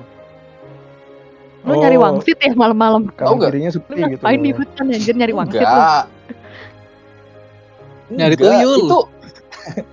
[1.62, 2.02] Lo nyari Oh.
[2.02, 3.12] wangsit ya malam-malam?
[3.12, 3.50] Kanan Tau nggak?
[3.52, 4.08] kirinya sepi gitu.
[4.18, 4.58] ngapain di loh.
[4.64, 5.60] hutan anjir nyari wangsit?
[5.62, 6.04] Enggak.
[8.12, 8.80] Nyari Enggak, tuyul.
[8.88, 9.00] Itu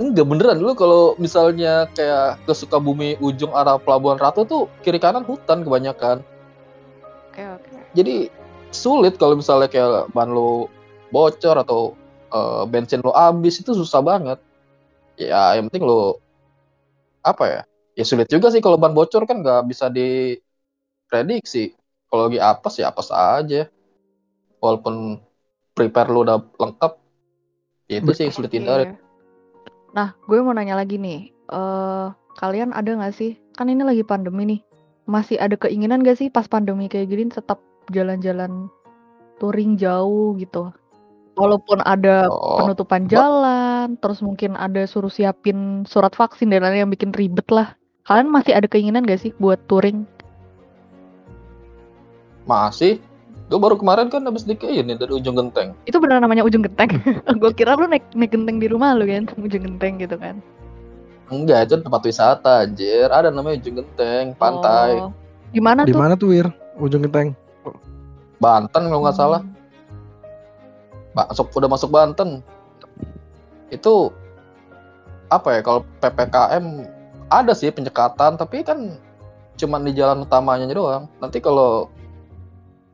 [0.00, 5.24] Enggak beneran lu kalau misalnya kayak ke Sukabumi ujung arah Pelabuhan Ratu tuh kiri kanan
[5.28, 6.24] hutan kebanyakan.
[7.28, 7.76] Oke oke.
[7.92, 8.32] Jadi
[8.72, 10.64] sulit kalau misalnya kayak ban lu
[11.12, 11.92] bocor atau
[12.32, 14.40] eh, bensin lu habis itu susah banget.
[15.20, 16.16] Ya yang penting lu
[17.20, 17.62] apa ya?
[17.92, 21.76] Ya sulit juga sih kalau ban bocor kan nggak bisa diprediksi.
[22.08, 23.68] Kalau lagi apes ya apes aja.
[24.56, 25.20] Walaupun
[25.76, 26.92] prepare lu udah lengkap,
[27.90, 28.62] ya itu sih yang sulit Oke.
[28.62, 28.94] hindarin.
[29.92, 31.28] Nah, gue mau nanya lagi nih.
[31.52, 32.06] eh
[32.40, 33.36] kalian ada nggak sih?
[33.52, 34.60] Kan ini lagi pandemi nih.
[35.04, 37.60] Masih ada keinginan gak sih pas pandemi kayak gini tetap
[37.92, 38.70] jalan-jalan
[39.36, 40.72] touring jauh gitu?
[41.36, 46.92] Walaupun ada Oh, penutupan jalan, terus mungkin ada suruh siapin surat vaksin dan lain-lain yang
[46.92, 47.74] bikin ribet lah.
[48.08, 50.08] Kalian masih ada keinginan gak sih buat touring?
[52.48, 53.02] Masih.
[53.52, 55.76] Gue baru kemarin kan habis di ini dari ujung genteng.
[55.84, 56.88] Itu beneran namanya ujung genteng.
[57.44, 60.40] gue kira lu naik naik genteng di rumah lu kan, ujung genteng gitu kan.
[61.28, 63.12] Enggak, itu tempat wisata anjir.
[63.12, 65.04] Ada namanya ujung genteng, pantai.
[65.04, 65.12] Oh.
[65.52, 66.00] Di mana Di tuh?
[66.00, 66.48] mana tuh Wir?
[66.80, 67.36] Ujung genteng.
[68.40, 69.44] Banten kalau nggak salah.
[69.44, 69.52] Hmm.
[71.12, 72.40] Masuk udah masuk Banten.
[73.68, 74.16] Itu
[75.28, 76.64] apa ya kalau PPKM
[77.28, 78.96] ada sih penyekatan tapi kan
[79.60, 81.04] cuman di jalan utamanya aja doang.
[81.20, 81.92] Nanti kalau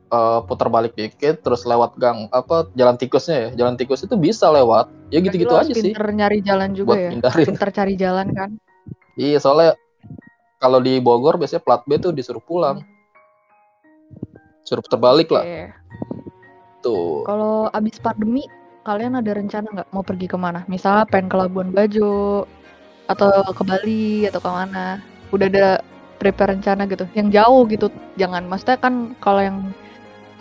[0.09, 3.65] eh, putar balik dikit terus lewat gang apa jalan tikusnya ya.
[3.65, 4.89] Jalan tikus itu bisa lewat.
[5.13, 7.11] Ya lu harus aja sih Pinter nyari jalan juga buat ya.
[7.17, 7.47] hindarin.
[7.49, 8.51] Pinter cari jalan kan.
[9.19, 9.75] Iya, soalnya
[10.59, 12.83] kalau di Bogor biasanya plat B tuh disuruh pulang.
[14.63, 15.75] Suruh putar balik lah.
[16.85, 17.27] Tuh.
[17.27, 18.47] Kalau abis pandemi,
[18.87, 20.63] kalian ada rencana nggak mau pergi ke mana?
[20.71, 22.47] Misalnya pengen ke Labuan Bajo,
[23.09, 25.03] atau ke Bali, atau ke mana?
[25.35, 25.69] Udah ada
[26.21, 27.09] prepare rencana gitu?
[27.17, 27.87] Yang jauh gitu,
[28.21, 28.47] jangan.
[28.47, 29.59] Maksudnya kan kalau yang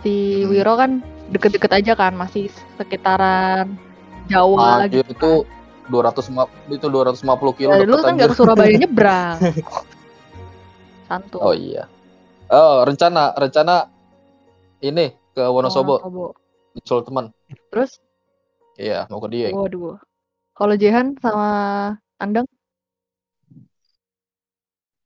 [0.07, 0.49] si Hmm.
[0.49, 0.91] Wiro kan
[1.27, 3.75] deket-deket aja kan, masih sekitaran
[4.25, 5.11] Jawa Anjir gitu.
[5.11, 5.31] itu
[5.87, 8.35] 250 itu 250 kilo Nah, lu deket kan nggak ke.
[8.35, 9.37] Surabaya nyebrang.
[11.05, 11.39] Santuy.
[11.39, 11.83] Oh iya.
[12.47, 13.91] Oh, rencana rencana
[14.79, 16.25] ini ke Wonosobo Wonosobo.
[16.73, 17.25] nyusul teman.
[17.69, 17.99] Terus,
[18.75, 19.51] Iya, mau ke Dieng.
[19.51, 19.97] waduh.
[20.53, 21.49] Kalau Jehan sama
[22.17, 22.45] Andang,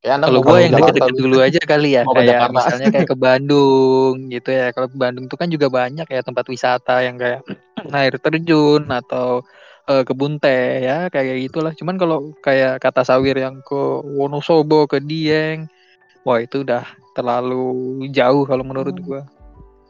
[0.02, 4.50] Ya, Kalau gue yang deket-deket dulu aja kali ya, kayak misalnya kayak ke Bandung gitu
[4.50, 4.74] ya.
[4.74, 7.46] Kalau ke Bandung tuh kan juga banyak ya tempat wisata yang kayak
[7.94, 9.46] air terjun atau
[9.86, 11.78] eh, kebun teh ya kayak gitulah.
[11.78, 13.78] Cuman kalau kayak kata Sawir yang ke
[14.18, 15.70] Wonosobo, ke Dieng,
[16.26, 16.82] wah itu udah
[17.14, 17.62] terlalu
[18.10, 19.06] jauh kalau menurut Hmm.
[19.06, 19.22] gua.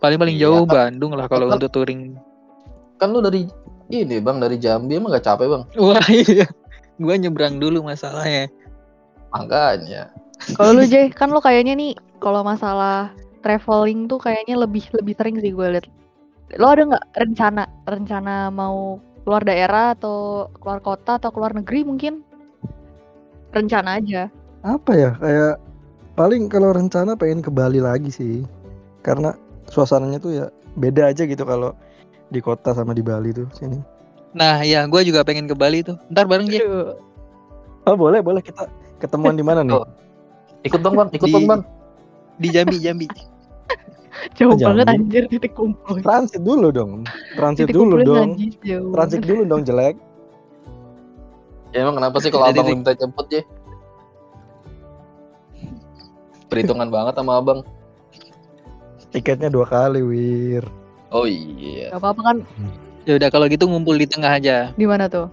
[0.03, 2.19] Paling-paling Iya, jauh kan- Bandung lah kalau kan- untuk touring.
[2.99, 3.47] Kan lu dari
[3.87, 5.63] ini, Bang, dari Jambi emang gak capek, Bang?
[5.79, 6.51] Wah iya,
[6.99, 8.51] gua nyebrang dulu masalahnya.
[9.31, 10.11] Makanya.
[10.57, 13.13] Kalau lu Jay, kan lu kayaknya nih kalau masalah
[13.45, 15.85] traveling tuh kayaknya lebih lebih sering sih gue liat.
[16.59, 22.25] Lo ada nggak rencana rencana mau keluar daerah atau keluar kota atau keluar negeri mungkin?
[23.53, 24.27] Rencana aja.
[24.65, 25.11] Apa ya?
[25.21, 25.55] Kayak
[26.17, 28.43] paling kalau rencana pengen ke Bali lagi sih.
[29.05, 29.33] Karena
[29.69, 30.45] suasananya tuh ya
[30.77, 31.73] beda aja gitu kalau
[32.31, 33.79] di kota sama di Bali tuh sini.
[34.31, 35.99] Nah ya, gua juga pengen ke Bali tuh.
[36.09, 36.59] Ntar bareng aja.
[36.63, 36.97] Aduh.
[37.89, 38.69] Oh boleh boleh kita
[39.01, 39.73] ketemuan di mana nih?
[39.73, 39.85] Oh.
[40.61, 41.09] Ikut dong, Bang.
[41.09, 41.61] Ikut Di- dong, Bang.
[42.37, 43.07] Di Jambi, Jambi.
[44.37, 44.63] Jauh Jambi.
[44.77, 45.97] banget anjir titik kumpul.
[45.99, 47.01] Transit dulu dong.
[47.33, 48.37] Transit Titik dulu dong.
[48.93, 49.97] Transit dulu dong jelek.
[51.71, 53.41] Ya emang kenapa sih kalau Abang di- minta jemput, ya?
[56.47, 57.59] Perhitungan banget sama abang.
[59.09, 60.63] Tiketnya dua kali, Wir.
[61.11, 61.91] Oh iya.
[61.91, 62.37] Gak apa-apa kan
[63.01, 64.71] Ya udah kalau gitu ngumpul di tengah aja.
[64.71, 65.27] di mana tuh?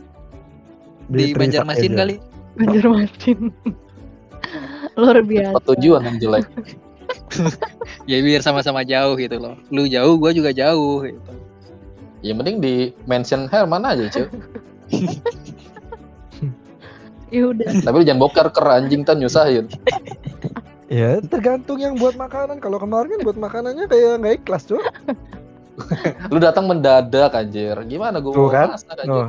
[1.07, 1.99] Di, Trisakti Banjarmasin aja.
[2.01, 2.15] kali.
[2.59, 3.55] Banjarmasin.
[4.99, 5.55] Luar biasa.
[5.55, 6.47] Tempat tujuan yang jelek.
[8.09, 9.57] Ya biar sama-sama jauh gitu loh.
[9.73, 11.33] Lu jauh, gua juga jauh gitu.
[12.21, 14.29] Ya mending di mention Herman aja cuy.
[17.29, 17.69] Ya udah.
[17.85, 19.69] Tapi lu jangan boker ker anjing tan nyusahin.
[20.89, 22.57] Ya tergantung yang buat makanan.
[22.65, 24.81] Kalau kemarin kan buat makanannya kayak nggak ikhlas tuh.
[26.33, 27.77] Lu datang mendadak anjir.
[27.85, 28.73] Gimana gue Tuh mau kan?
[28.73, 29.13] masak anjir.
[29.13, 29.29] Oh,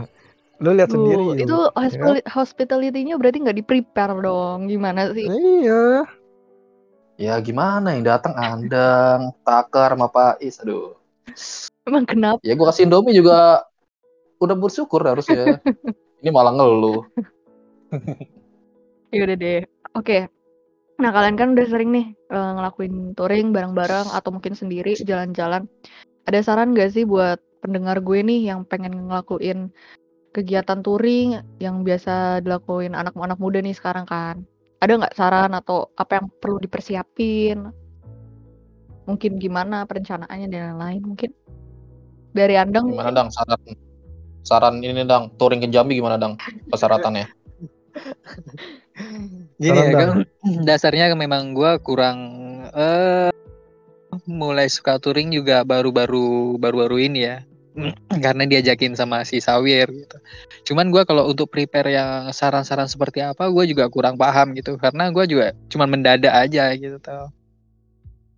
[0.59, 1.15] lu lihat sendiri.
[1.15, 1.43] Tuh, Yu.
[1.47, 4.67] itu hospitali- hospitality-nya berarti nggak di prepare dong.
[4.67, 5.25] Gimana sih?
[5.25, 6.03] Iya.
[7.19, 10.59] Ya gimana yang datang Andang, Takar, sama Pais.
[10.63, 10.95] Aduh.
[11.87, 12.39] Emang kenapa?
[12.43, 13.63] Ya gua kasih Indomie juga
[14.39, 15.59] udah bersyukur harusnya.
[16.23, 17.03] Ini malah ngeluh.
[19.09, 19.65] Ya udah deh.
[19.97, 20.29] Oke.
[21.01, 25.65] Nah, kalian kan udah sering nih eh, ngelakuin touring bareng-bareng atau mungkin sendiri jalan-jalan.
[26.29, 29.73] Ada saran gak sih buat pendengar gue nih yang pengen ngelakuin
[30.29, 34.45] kegiatan touring yang biasa dilakuin anak-anak muda nih sekarang kan?
[34.79, 37.67] Ada nggak saran atau apa yang perlu dipersiapin?
[39.09, 41.31] Mungkin gimana perencanaannya dan lain-lain mungkin?
[42.29, 43.57] Dari Andang Gimana Dang saran
[44.45, 46.37] saran ini Dang, touring ke Jambi gimana Dang
[46.69, 47.25] persyaratannya?
[49.59, 50.09] Gini ya kan
[50.63, 52.19] dasarnya memang gua kurang
[52.75, 53.33] eh
[54.29, 57.48] mulai suka touring juga baru-baru baru-baru ini ya.
[58.25, 60.15] Karena diajakin sama si Sawir gitu.
[60.71, 65.07] Cuman gua kalau untuk prepare yang saran-saran seperti apa gua juga kurang paham gitu karena
[65.09, 67.29] gua juga cuman mendadak aja gitu tau.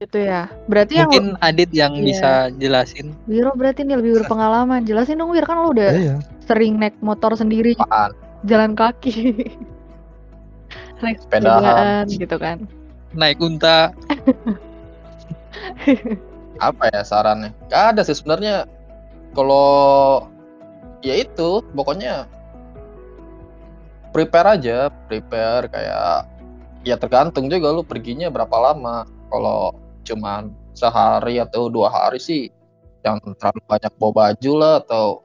[0.02, 0.50] gitu ya.
[0.66, 2.02] Berarti yang Mungkin Adit yang Iya.
[2.02, 3.14] bisa jelasin.
[3.30, 4.82] Wiro berarti nih lebih berpengalaman.
[4.82, 6.16] Jelasin dong Wir kan lo udah Iya.
[6.42, 8.10] sering naik motor sendiri, Apaan?
[8.42, 9.46] jalan kaki.
[11.02, 12.66] naik sepedaan gitu kan.
[13.14, 13.94] Naik unta.
[16.62, 17.52] Apa ya sarannya?
[17.70, 18.70] Gak ada sih sebenarnya.
[19.32, 20.28] Kalau
[21.00, 22.28] ya itu pokoknya
[24.12, 26.28] prepare aja, prepare kayak
[26.84, 29.08] ya tergantung juga lu perginya berapa lama.
[29.32, 29.72] Kalau
[30.04, 32.52] cuman sehari atau dua hari sih
[33.02, 35.24] yang terlalu banyak bawa baju lah atau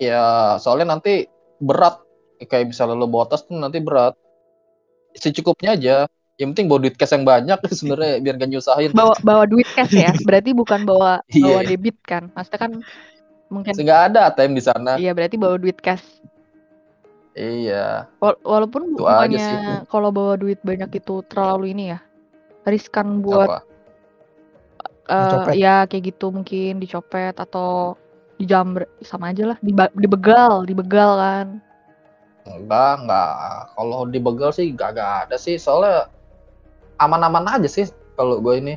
[0.00, 1.28] ya soalnya nanti
[1.60, 2.00] berat.
[2.40, 4.16] Kayak misalnya lu bawa tas tuh nanti berat.
[5.12, 6.08] Secukupnya aja
[6.40, 9.92] yang penting bawa duit cash yang banyak sebenarnya biar gak nyusahin Bawa bawa duit cash
[9.92, 10.10] ya.
[10.26, 11.44] Berarti bukan bawa Iya.
[11.44, 12.32] bawa debit kan.
[12.32, 12.72] Maksudnya kan
[13.50, 16.22] mungkin nggak ada ATM di sana iya berarti bawa duit cash.
[17.34, 19.58] iya Wal- walaupun Itu bukannya sih.
[19.86, 21.98] kalau bawa duit banyak itu terlalu ini ya.
[22.62, 23.66] Riskan buat apa
[25.10, 25.54] Dicopet.
[25.58, 27.98] ya kayak gitu mungkin dicopet atau
[28.38, 31.46] dijamret sama aja lah Diba- dibegal dibegal kan
[32.46, 33.30] enggak enggak
[33.74, 36.06] kalau dibegal sih gak, gak ada sih soalnya
[37.00, 38.74] aman-aman aja sih kalau gue ini.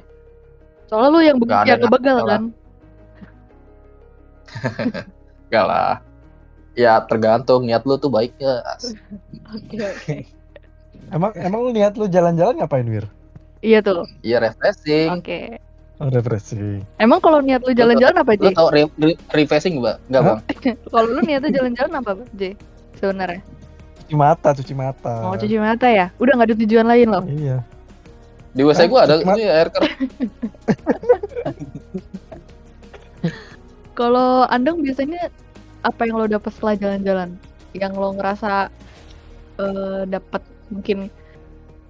[0.88, 2.42] Soalnya lu yang, be- Nggak ada yang ngebegal kan?
[5.50, 5.94] Enggak lah.
[6.74, 8.64] Ya tergantung niat lu tuh baik ya
[9.54, 10.18] oke oke.
[11.14, 13.06] Emang emang lu niat lu jalan-jalan ngapain, Wir?
[13.62, 14.08] iya tuh.
[14.26, 15.14] Iya refreshing.
[15.14, 15.62] Oke.
[16.02, 16.82] Oh, refreshing.
[16.98, 20.40] emang kalau niat lu jalan-jalan apa lu J tau re- re- refreshing mbak enggak bang?
[20.92, 22.58] Kalau lu niatnya jalan-jalan apa J
[22.98, 23.42] sebenarnya?
[24.04, 25.14] Cuci mata, cuci mata.
[25.22, 26.10] mau cuci mata ya?
[26.18, 27.24] Udah nggak ada tujuan lain loh.
[27.30, 27.58] Iya.
[28.54, 29.90] Di WC gue ada ini air keras.
[33.98, 35.30] Kalau Andeng biasanya
[35.86, 37.38] apa yang lo dapet setelah jalan-jalan?
[37.74, 38.70] Yang lo ngerasa
[39.54, 40.42] eh dapat
[40.74, 41.14] mungkin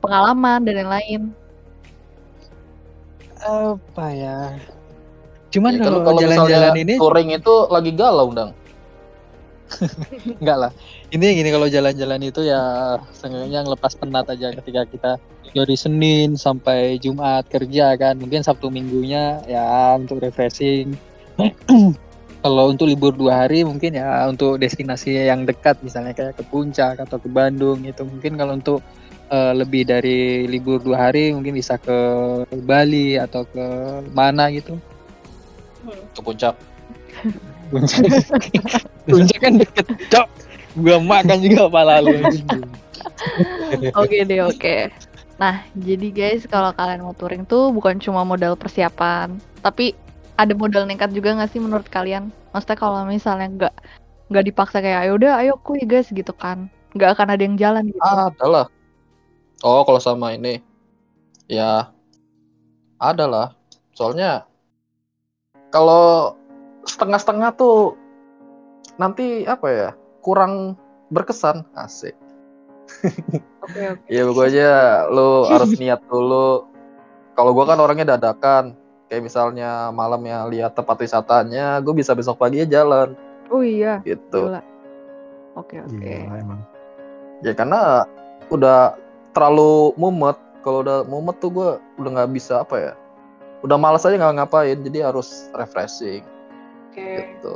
[0.03, 1.31] pengalaman dan lain-lain
[3.39, 4.59] Apa ya?
[5.47, 8.51] Cuman Ya, kalau kalau jalan-jalan ini touring itu lagi galau dong
[10.41, 10.71] enggak lah.
[11.09, 12.61] Ini gini kalau jalan-jalan itu ya
[13.15, 15.11] seenggaknya ngelepas penat aja ketika kita
[15.53, 18.17] dari Senin sampai Jumat kerja kan.
[18.17, 20.93] Mungkin Sabtu Minggunya ya untuk refreshing.
[22.43, 26.99] kalau untuk libur dua hari mungkin ya untuk destinasi yang dekat misalnya kayak ke Puncak
[26.99, 28.83] atau ke Bandung itu mungkin kalau untuk
[29.31, 31.97] eh, lebih dari libur dua hari mungkin bisa ke
[32.67, 33.65] Bali atau ke
[34.11, 34.75] mana gitu
[36.13, 36.55] ke puncak
[37.73, 38.05] Puncak
[39.09, 40.27] Puncak kan deket cok
[40.77, 42.13] gua makan juga pala lu
[43.97, 44.93] Oke deh, oke.
[45.41, 49.97] Nah, jadi guys, kalau kalian mau touring tuh bukan cuma modal persiapan, tapi
[50.37, 52.31] ada modal nekat juga nggak sih menurut kalian?
[52.53, 53.75] Maksudnya kalau misalnya nggak
[54.31, 57.91] nggak dipaksa kayak ayo udah, ayo kuy guys gitu kan, nggak akan ada yang jalan
[57.91, 57.99] gitu.
[57.99, 58.65] Ah, adalah.
[59.65, 60.63] Oh, kalau sama ini.
[61.51, 61.91] Ya,
[63.01, 63.57] adalah.
[63.93, 64.47] Soalnya
[65.73, 66.37] kalau
[66.87, 67.95] setengah-setengah tuh
[68.99, 69.89] nanti apa ya?
[70.23, 70.75] Kurang
[71.11, 71.67] berkesan.
[71.75, 72.15] Asik.
[73.63, 74.07] Oke oke.
[74.11, 74.71] Ya pokoknya
[75.11, 76.67] lu harus niat dulu.
[77.33, 78.77] Kalau gua kan orangnya dadakan.
[79.11, 83.13] Kayak misalnya malamnya lihat tempat wisatanya, gue bisa besok pagi jalan
[83.53, 84.49] Oh iya, gitu.
[85.53, 86.01] Oke oke.
[86.01, 86.61] Gila emang.
[87.45, 88.09] Ya karena
[88.49, 88.97] udah
[89.37, 90.33] terlalu mumet.
[90.65, 91.69] Kalau udah mumet tuh gue
[92.01, 92.93] udah nggak bisa apa ya.
[93.61, 94.81] Udah malas aja nggak ngapain.
[94.81, 96.25] Jadi harus refreshing
[96.93, 97.25] Oke.
[97.41, 97.55] gitu.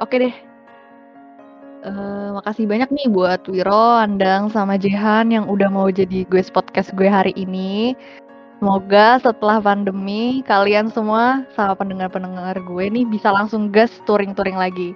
[0.00, 0.34] Oke deh.
[1.84, 6.90] Eh, makasih banyak nih buat Wiro, Andang, sama Jehan yang udah mau jadi guest podcast
[6.96, 7.94] gue hari ini.
[8.58, 14.90] Semoga setelah pandemi kalian semua sama pendengar-pendengar gue nih bisa langsung gas touring-touring lagi.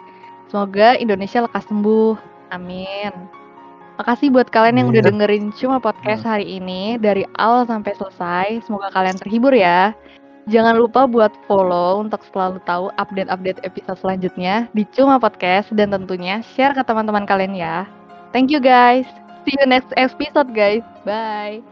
[0.50, 2.18] Semoga Indonesia lekas sembuh.
[2.50, 3.14] Amin.
[4.02, 8.66] Makasih buat kalian yang udah dengerin cuma podcast hari ini dari awal sampai selesai.
[8.66, 9.94] Semoga kalian terhibur ya.
[10.50, 16.42] Jangan lupa buat follow untuk selalu tahu update-update episode selanjutnya di Cuma Podcast dan tentunya
[16.54, 17.86] share ke teman-teman kalian ya.
[18.34, 19.06] Thank you guys.
[19.46, 20.82] See you next episode guys.
[21.06, 21.71] Bye.